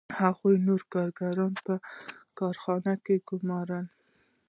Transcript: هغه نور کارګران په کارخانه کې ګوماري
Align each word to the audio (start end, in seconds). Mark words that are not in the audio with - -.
هغه 0.19 0.49
نور 0.67 0.81
کارګران 0.93 1.53
په 1.65 1.73
کارخانه 2.39 2.93
کې 3.03 3.15
ګوماري 3.27 3.81